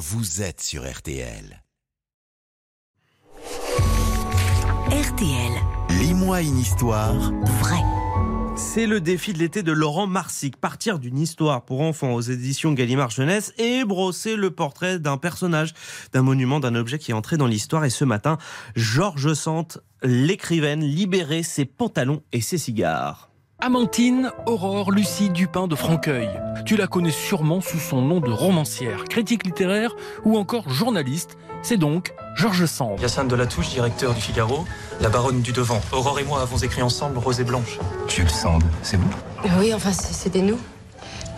[0.00, 1.62] vous êtes sur RTL.
[4.88, 5.52] RTL.
[5.90, 7.30] Lis-moi une histoire.
[7.60, 7.82] Vrai.
[8.56, 10.56] C'est le défi de l'été de Laurent Marsic.
[10.56, 15.74] Partir d'une histoire pour enfants aux éditions Gallimard Jeunesse et brosser le portrait d'un personnage,
[16.14, 17.84] d'un monument, d'un objet qui est entré dans l'histoire.
[17.84, 18.38] Et ce matin,
[18.76, 23.29] Georges Sante, l'écrivaine, libérait ses pantalons et ses cigares.
[23.62, 26.30] Amantine Aurore Lucie Dupin de Franqueuil.
[26.64, 31.36] Tu la connais sûrement sous son nom de romancière, critique littéraire ou encore journaliste.
[31.62, 32.98] C'est donc Georges Sand.
[32.98, 34.64] Hyacinthe de la Touche, directeur du Figaro,
[35.02, 35.80] la baronne du Devant.
[35.92, 37.78] Aurore et moi avons écrit ensemble Rose et Blanche.
[38.08, 39.10] Jules Sand, c'est vous?
[39.58, 40.58] Oui, enfin, c'était nous.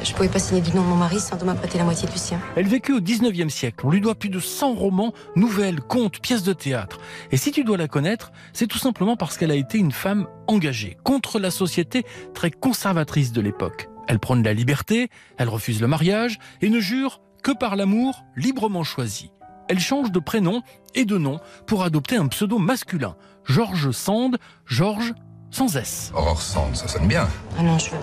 [0.04, 2.18] Je pouvais pas signer du nom de mon mari sans doit m'apprêter la moitié du
[2.18, 2.40] sien.
[2.56, 3.86] Elle vécut au 19e siècle.
[3.86, 6.98] On lui doit plus de 100 romans, nouvelles, contes, pièces de théâtre.
[7.30, 10.26] Et si tu dois la connaître, c'est tout simplement parce qu'elle a été une femme
[10.48, 13.88] engagée contre la société très conservatrice de l'époque.
[14.08, 18.84] Elle prône la liberté, elle refuse le mariage et ne jure que par l'amour librement
[18.84, 19.30] choisi.
[19.68, 20.62] Elle change de prénom
[20.94, 23.14] et de nom pour adopter un pseudo masculin.
[23.44, 25.14] Georges Sand, Georges
[25.52, 26.10] sans S.
[26.14, 27.28] Aurore Sand, ça sonne bien.
[27.58, 27.96] Ah non, je veux,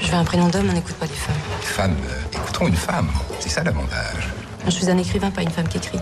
[0.00, 1.36] je veux un prénom d'homme, on n'écoute pas les femmes.
[1.60, 3.08] Les femmes euh, écouteront une femme.
[3.38, 4.28] C'est ça l'avantage.
[4.64, 6.00] Je suis un écrivain, pas une femme qui écrit.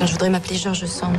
[0.00, 1.16] Je voudrais m'appeler Georges Sand.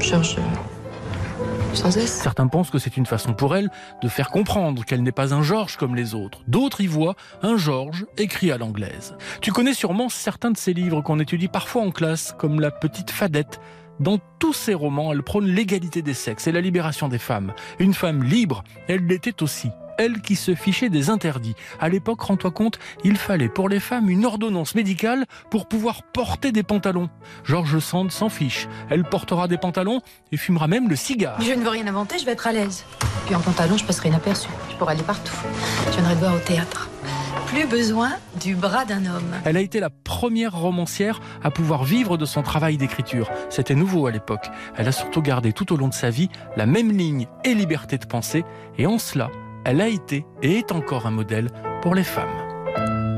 [0.00, 0.36] Georges.
[0.38, 2.12] euh, Sans S.
[2.22, 3.70] Certains pensent que c'est une façon pour elle
[4.02, 6.40] de faire comprendre qu'elle n'est pas un Georges comme les autres.
[6.46, 9.14] D'autres y voient un Georges écrit à l'anglaise.
[9.40, 13.10] Tu connais sûrement certains de ces livres qu'on étudie parfois en classe, comme La Petite
[13.10, 13.58] Fadette.
[14.00, 17.52] Dans tous ses romans, elle prône l'égalité des sexes et la libération des femmes.
[17.78, 19.70] Une femme libre, elle l'était aussi.
[19.98, 21.54] Elle qui se fichait des interdits.
[21.80, 26.52] À l'époque, rends-toi compte, il fallait pour les femmes une ordonnance médicale pour pouvoir porter
[26.52, 27.08] des pantalons.
[27.44, 28.68] Georges Sand s'en fiche.
[28.90, 31.40] Elle portera des pantalons et fumera même le cigare.
[31.40, 32.84] Je ne veux rien inventer, je vais être à l'aise.
[33.24, 34.48] Puis en pantalon, je passerai inaperçu.
[34.70, 35.36] Je pourrai aller partout.
[35.86, 36.90] Je viendrai te voir au théâtre.
[37.46, 39.34] Plus besoin du bras d'un homme.
[39.44, 43.30] Elle a été la première romancière à pouvoir vivre de son travail d'écriture.
[43.50, 44.48] C'était nouveau à l'époque.
[44.76, 47.98] Elle a surtout gardé tout au long de sa vie la même ligne et liberté
[47.98, 48.44] de penser.
[48.78, 49.30] Et en cela,
[49.64, 51.50] elle a été et est encore un modèle
[51.82, 52.28] pour les femmes.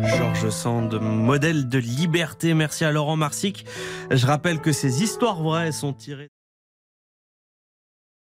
[0.03, 2.55] Georges Sand, modèle de liberté.
[2.55, 3.65] Merci à Laurent Marsic.
[4.11, 6.29] Je rappelle que ces histoires vraies sont tirées